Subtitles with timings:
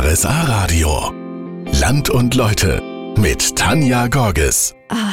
[0.00, 1.12] RSA Radio.
[1.80, 2.80] Land und Leute
[3.18, 4.76] mit Tanja Gorges.
[4.90, 5.12] Ah,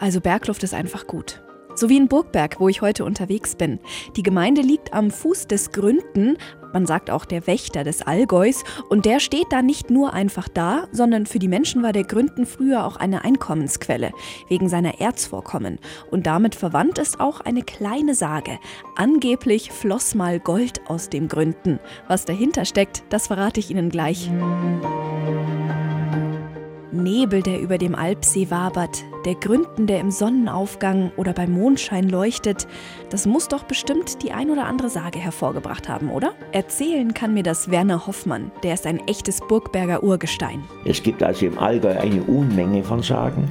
[0.00, 1.40] also Bergluft ist einfach gut.
[1.78, 3.78] So wie in Burgberg, wo ich heute unterwegs bin.
[4.16, 6.36] Die Gemeinde liegt am Fuß des Gründen,
[6.72, 10.88] man sagt auch der Wächter des Allgäus, und der steht da nicht nur einfach da,
[10.90, 14.10] sondern für die Menschen war der Gründen früher auch eine Einkommensquelle,
[14.48, 15.78] wegen seiner Erzvorkommen.
[16.10, 18.58] Und damit verwandt ist auch eine kleine Sage.
[18.96, 21.78] Angeblich floss mal Gold aus dem Gründen.
[22.08, 24.28] Was dahinter steckt, das verrate ich Ihnen gleich.
[26.90, 32.66] Nebel, der über dem Alpsee wabert, der Gründen, der im Sonnenaufgang oder beim Mondschein leuchtet,
[33.10, 36.32] das muss doch bestimmt die ein oder andere Sage hervorgebracht haben, oder?
[36.52, 40.62] Erzählen kann mir das Werner Hoffmann, der ist ein echtes Burgberger Urgestein.
[40.84, 43.50] Es gibt also im Allgäu eine Unmenge von Sagen.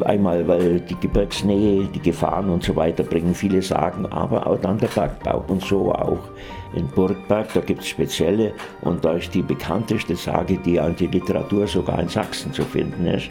[0.00, 4.78] Einmal, weil die Gebirgsnähe, die Gefahren und so weiter bringen viele Sagen, aber auch dann
[4.78, 5.44] der Bergbau.
[5.48, 6.30] Und so auch
[6.74, 11.08] in Burgberg, da gibt es spezielle und da ist die bekannteste Sage, die an die
[11.08, 13.28] Literatur sogar in Sachsen zu finden ist.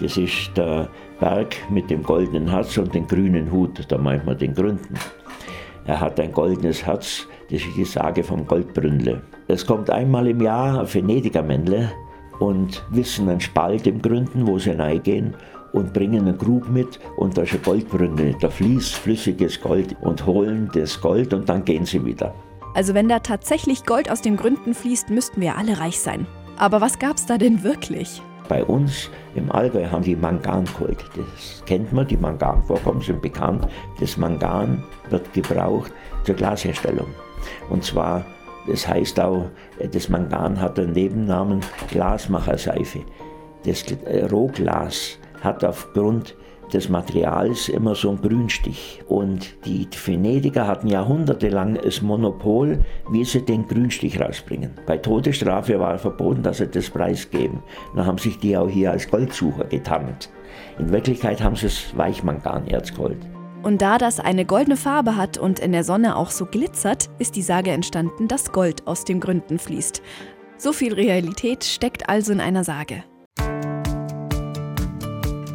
[0.00, 0.88] Das ist der
[1.20, 4.94] Berg mit dem goldenen Herz und dem grünen Hut, da meint man den Gründen.
[5.86, 9.22] Er hat ein goldenes Herz, das ist die Sage vom Goldbrünnle.
[9.48, 11.92] Es kommt einmal im Jahr ein Venediger Männle
[12.40, 15.34] und wissen einen Spalt im Gründen, wo sie reingehen
[15.72, 20.24] und bringen einen Grub mit und da ist eine Goldbrünne, da fließt flüssiges Gold und
[20.24, 22.34] holen das Gold und dann gehen sie wieder.
[22.74, 26.26] Also wenn da tatsächlich Gold aus den Gründen fließt, müssten wir alle reich sein.
[26.56, 28.22] Aber was gab's da denn wirklich?
[28.48, 31.02] Bei uns im Allgäu haben die Mangangold.
[31.16, 33.66] Das kennt man, die Manganvorkommen sind bekannt.
[34.00, 35.92] Das Mangan wird gebraucht
[36.24, 37.08] zur Glasherstellung.
[37.70, 38.24] Und zwar,
[38.66, 39.46] das heißt auch,
[39.92, 43.00] das Mangan hat den Nebennamen Glasmacherseife.
[43.64, 43.84] Das
[44.30, 46.36] Rohglas hat aufgrund
[46.72, 49.02] des Materials immer so einen Grünstich.
[49.08, 54.72] Und die Venediger hatten jahrhundertelang das Monopol, wie sie den Grünstich rausbringen.
[54.86, 57.62] Bei Todesstrafe war verboten, dass sie das preisgeben.
[57.94, 60.30] Dann haben sich die auch hier als Goldsucher getarnt.
[60.78, 63.18] In Wirklichkeit haben sie es Weichmanganerzgold.
[63.62, 67.34] Und da das eine goldene Farbe hat und in der Sonne auch so glitzert, ist
[67.34, 70.02] die Sage entstanden, dass Gold aus den Gründen fließt.
[70.58, 73.04] So viel Realität steckt also in einer Sage.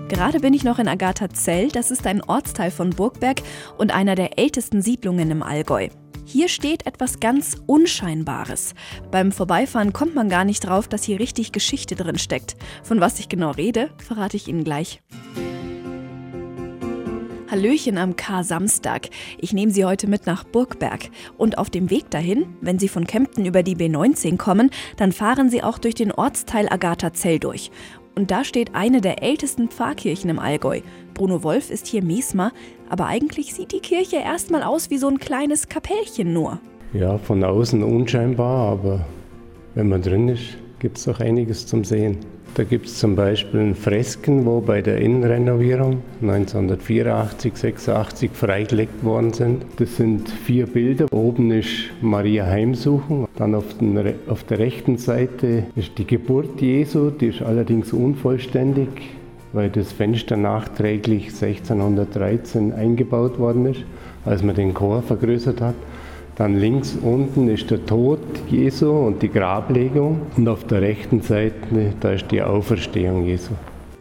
[0.10, 3.44] Gerade bin ich noch in Agatha-Zell, das ist ein Ortsteil von Burgberg
[3.78, 5.90] und einer der ältesten Siedlungen im Allgäu.
[6.26, 8.74] Hier steht etwas ganz Unscheinbares.
[9.12, 12.56] Beim Vorbeifahren kommt man gar nicht drauf, dass hier richtig Geschichte drin steckt.
[12.84, 15.00] Von was ich genau rede, verrate ich Ihnen gleich.
[17.50, 19.10] Hallöchen am K-Samstag.
[19.40, 21.10] Ich nehme Sie heute mit nach Burgberg.
[21.38, 25.50] Und auf dem Weg dahin, wenn Sie von Kempten über die B19 kommen, dann fahren
[25.50, 27.72] Sie auch durch den Ortsteil Agatha-Zell durch.
[28.20, 30.82] Und da steht eine der ältesten Pfarrkirchen im Allgäu.
[31.14, 32.52] Bruno Wolf ist hier Mesmer,
[32.90, 36.60] aber eigentlich sieht die Kirche erstmal aus wie so ein kleines Kapellchen nur.
[36.92, 39.06] Ja, von außen unscheinbar, aber
[39.74, 42.18] wenn man drin ist, gibt es auch einiges zum Sehen.
[42.56, 49.66] Da gibt es zum Beispiel Fresken, wo bei der Innenrenovierung 1984, 86 freigelegt worden sind.
[49.78, 51.06] Das sind vier Bilder.
[51.14, 53.28] Oben ist Maria Heimsuchen.
[53.36, 57.12] Dann auf, den, auf der rechten Seite ist die Geburt Jesu.
[57.12, 58.90] Die ist allerdings unvollständig,
[59.54, 63.84] weil das Fenster nachträglich 1613 eingebaut worden ist,
[64.26, 65.76] als man den Chor vergrößert hat.
[66.40, 71.54] Dann links unten ist der Tod Jesu und die Grablegung und auf der rechten Seite,
[72.00, 73.52] da ist die Auferstehung Jesu.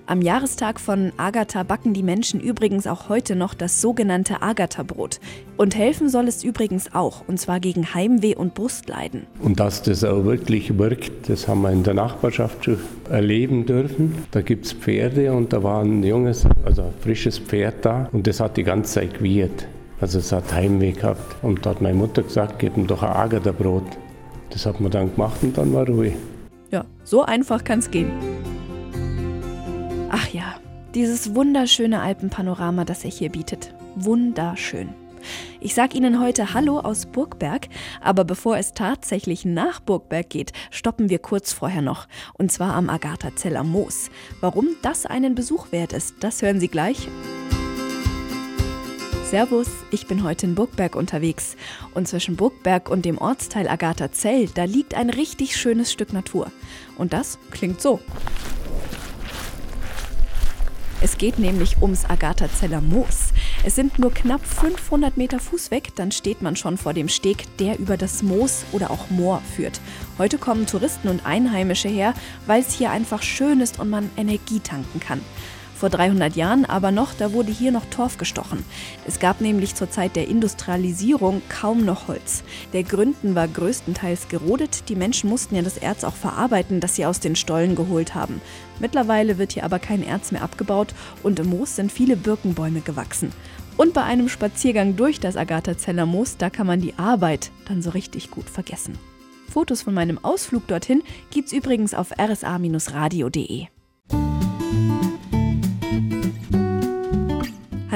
[0.07, 5.19] Am Jahrestag von Agatha backen die Menschen übrigens auch heute noch das sogenannte Agatha-Brot.
[5.57, 9.27] Und helfen soll es übrigens auch, und zwar gegen Heimweh und Brustleiden.
[9.43, 12.79] Und dass das auch wirklich wirkt, das haben wir in der Nachbarschaft schon
[13.11, 14.15] erleben dürfen.
[14.31, 18.29] Da gibt es Pferde und da war ein junges, also ein frisches Pferd da und
[18.29, 19.67] das hat die ganze Zeit gewiehert.
[20.01, 21.37] Also es hat Heimweh gehabt.
[21.43, 23.85] Und da hat meine Mutter gesagt, gib ihm doch ein Agatha-Brot.
[24.51, 26.13] Das hat man dann gemacht und dann war Ruhe.
[26.71, 28.11] Ja, so einfach kann es gehen.
[30.11, 30.55] Ach ja,
[30.95, 33.75] dieses wunderschöne Alpenpanorama, das er hier bietet.
[33.97, 34.89] Wunderschön.
[35.61, 37.69] Ich sage Ihnen heute Hallo aus Burgberg,
[38.01, 42.07] aber bevor es tatsächlich nach Burgberg geht, stoppen wir kurz vorher noch.
[42.35, 44.11] Und zwar am Agatha-Zeller Moos.
[44.41, 47.09] Warum das einen Besuch wert ist, das hören Sie gleich.
[49.31, 51.55] Servus, ich bin heute in Burgberg unterwegs.
[51.93, 56.51] Und zwischen Burgberg und dem Ortsteil Agatha-Zell, da liegt ein richtig schönes Stück Natur.
[56.97, 58.01] Und das klingt so.
[61.03, 63.35] Es geht nämlich ums Agatha-Zeller Moos.
[63.65, 67.55] Es sind nur knapp 500 Meter Fuß weg, dann steht man schon vor dem Steg,
[67.59, 69.79] der über das Moos oder auch Moor führt.
[70.17, 72.15] Heute kommen Touristen und Einheimische her,
[72.47, 75.21] weil es hier einfach schön ist und man Energie tanken kann.
[75.79, 78.65] Vor 300 Jahren aber noch, da wurde hier noch Torf gestochen.
[79.07, 82.43] Es gab nämlich zur Zeit der Industrialisierung kaum noch Holz.
[82.73, 87.07] Der Gründen war größtenteils gerodet, die Menschen mussten ja das Erz auch verarbeiten, das sie
[87.07, 88.41] aus den Stollen geholt haben.
[88.81, 93.33] Mittlerweile wird hier aber kein Erz mehr abgebaut und im Moos sind viele Birkenbäume gewachsen.
[93.77, 97.91] Und bei einem Spaziergang durch das Agathazeller Moos, da kann man die Arbeit dann so
[97.91, 98.99] richtig gut vergessen.
[99.49, 103.69] Fotos von meinem Ausflug dorthin gibt's übrigens auf rsa-radio.de.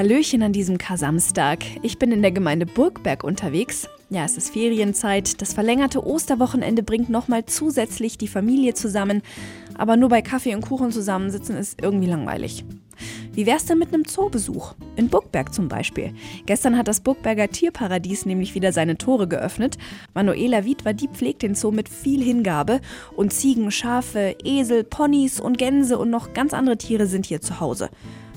[0.03, 1.59] Hallöchen an diesem Kasamstag.
[1.81, 3.87] Ich bin in der Gemeinde Burgberg unterwegs.
[4.09, 5.41] Ja, es ist Ferienzeit.
[5.41, 9.21] Das verlängerte Osterwochenende bringt nochmal zusätzlich die Familie zusammen.
[9.77, 12.65] Aber nur bei Kaffee und Kuchen zusammensitzen ist irgendwie langweilig.
[13.31, 14.73] Wie wär's denn mit einem Zoobesuch?
[14.97, 16.13] In Burgberg zum Beispiel.
[16.45, 19.77] Gestern hat das Burgberger Tierparadies nämlich wieder seine Tore geöffnet.
[20.13, 22.81] Manuela Wiedwer, die pflegt den Zoo mit viel Hingabe.
[23.15, 27.61] Und Ziegen, Schafe, Esel, Ponys und Gänse und noch ganz andere Tiere sind hier zu
[27.61, 27.89] Hause.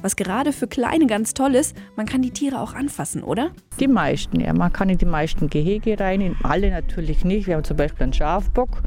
[0.03, 3.51] Was gerade für Kleine ganz toll ist, man kann die Tiere auch anfassen, oder?
[3.81, 4.53] Die meisten, ja.
[4.53, 7.47] Man kann in die meisten Gehege rein, in alle natürlich nicht.
[7.47, 8.83] Wir haben zum Beispiel einen Schafbock.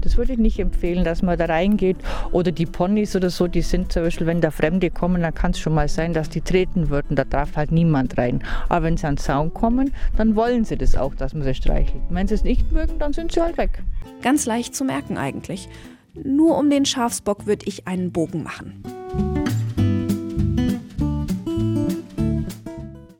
[0.00, 1.96] Das würde ich nicht empfehlen, dass man da reingeht.
[2.30, 5.50] Oder die Ponys oder so, die sind zum Beispiel, wenn da Fremde kommen, dann kann
[5.50, 7.16] es schon mal sein, dass die treten würden.
[7.16, 8.42] Da darf halt niemand rein.
[8.68, 11.54] Aber wenn sie an den Zaun kommen, dann wollen sie das auch, dass man sie
[11.54, 12.02] streichelt.
[12.10, 13.82] wenn sie es nicht mögen, dann sind sie halt weg.
[14.22, 15.68] Ganz leicht zu merken eigentlich.
[16.14, 18.82] Nur um den Schafsbock würde ich einen Bogen machen.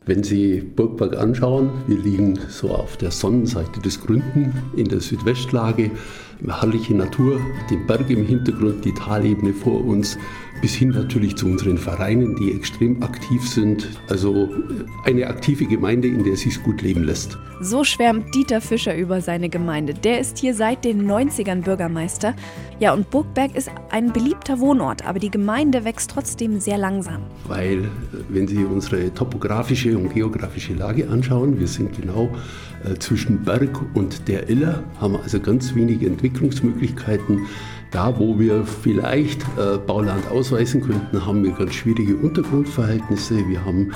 [0.04, 5.92] Wenn Sie Burgberg anschauen, wir liegen so auf der Sonnenseite des Gründen in der Südwestlage.
[6.44, 7.40] Herrliche Natur,
[7.70, 10.18] den Berg im Hintergrund, die Talebene vor uns,
[10.62, 13.88] bis hin natürlich zu unseren Vereinen, die extrem aktiv sind.
[14.08, 14.48] Also
[15.04, 17.36] eine aktive Gemeinde, in der es sich gut leben lässt.
[17.60, 19.92] So schwärmt Dieter Fischer über seine Gemeinde.
[19.92, 22.34] Der ist hier seit den 90ern Bürgermeister.
[22.78, 27.22] Ja, und Burgberg ist ein beliebter Wohnort, aber die Gemeinde wächst trotzdem sehr langsam.
[27.46, 27.90] Weil,
[28.28, 32.30] wenn Sie unsere topografische und geografische Lage anschauen, wir sind genau
[32.84, 37.46] äh, zwischen Berg und der Iller, haben also ganz wenige Entwicklungsmöglichkeiten.
[37.92, 43.46] Da, wo wir vielleicht äh, Bauland ausweisen könnten, haben wir ganz schwierige Untergrundverhältnisse.
[43.46, 43.92] Wir haben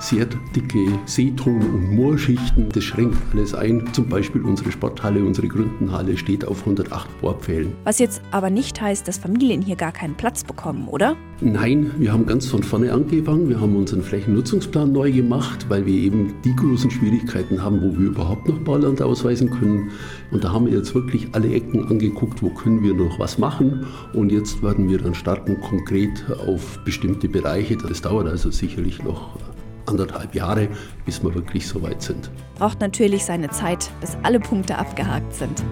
[0.00, 2.68] sehr dicke Seeton- und Moorschichten.
[2.70, 3.84] Das schränkt alles ein.
[3.92, 7.72] Zum Beispiel unsere Sporthalle, unsere Gründenhalle steht auf 108 Bohrpfählen.
[7.84, 11.16] Was jetzt aber nicht heißt, dass Familien hier gar keinen Platz bekommen, oder?
[11.40, 13.48] Nein, wir haben ganz von vorne angefangen.
[13.48, 18.08] Wir haben unseren Flächennutzungsplan neu gemacht, weil wir eben die großen Schwierigkeiten haben, wo wir
[18.08, 19.90] überhaupt noch Bauland ausweisen können.
[20.30, 23.86] Und da haben wir jetzt wirklich alle Ecken angeguckt, wo können wir noch was machen.
[24.14, 27.76] Und jetzt werden wir dann starten konkret auf bestimmte Bereiche.
[27.76, 29.38] Das dauert also sicherlich noch
[29.86, 30.68] anderthalb Jahre,
[31.04, 32.30] bis wir wirklich so weit sind.
[32.56, 35.62] Braucht natürlich seine Zeit, bis alle Punkte abgehakt sind.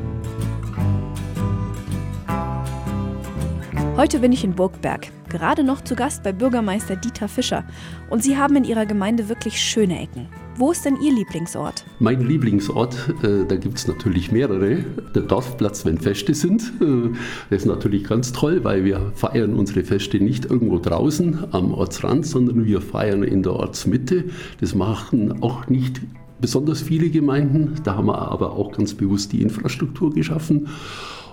[3.97, 7.65] Heute bin ich in Burgberg, gerade noch zu Gast bei Bürgermeister Dieter Fischer.
[8.11, 10.29] Und Sie haben in Ihrer Gemeinde wirklich schöne Ecken.
[10.57, 11.85] Wo ist denn Ihr Lieblingsort?
[11.99, 14.85] Mein Lieblingsort, äh, da gibt es natürlich mehrere.
[15.13, 16.73] Der Dorfplatz, wenn Feste sind.
[16.81, 17.11] Äh,
[17.51, 22.25] das ist natürlich ganz toll, weil wir feiern unsere Feste nicht irgendwo draußen am Ortsrand,
[22.25, 24.27] sondern wir feiern in der Ortsmitte.
[24.61, 26.01] Das machen auch nicht
[26.41, 27.75] besonders viele Gemeinden.
[27.83, 30.69] Da haben wir aber auch ganz bewusst die Infrastruktur geschaffen.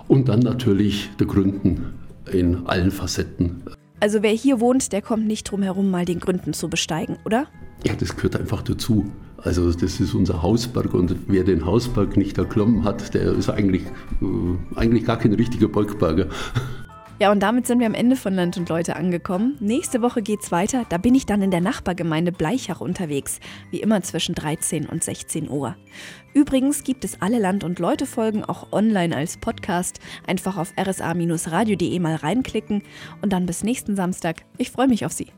[0.08, 1.94] Und dann natürlich der Gründen
[2.32, 3.62] in allen Facetten.
[4.00, 7.46] Also wer hier wohnt, der kommt nicht drum herum, mal den Gründen zu besteigen, oder?
[7.84, 9.10] Ja, das gehört einfach dazu.
[9.38, 13.82] Also das ist unser Hausberg und wer den Hausberg nicht erklommen hat, der ist eigentlich,
[14.20, 16.26] äh, eigentlich gar kein richtiger Bergberger.
[17.22, 19.56] Ja, und damit sind wir am Ende von Land und Leute angekommen.
[19.60, 20.84] Nächste Woche geht's weiter.
[20.88, 23.38] Da bin ich dann in der Nachbargemeinde Bleichach unterwegs.
[23.70, 25.76] Wie immer zwischen 13 und 16 Uhr.
[26.34, 30.00] Übrigens gibt es alle Land und Leute Folgen auch online als Podcast.
[30.26, 32.82] Einfach auf rsa-radio.de mal reinklicken
[33.20, 34.42] und dann bis nächsten Samstag.
[34.58, 35.28] Ich freue mich auf Sie.